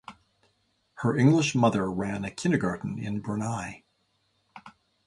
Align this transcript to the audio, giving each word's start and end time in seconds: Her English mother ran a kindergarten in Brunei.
Her 1.05 1.15
English 1.15 1.53
mother 1.53 1.87
ran 1.91 2.25
a 2.25 2.31
kindergarten 2.31 2.97
in 2.97 3.19
Brunei. 3.19 3.83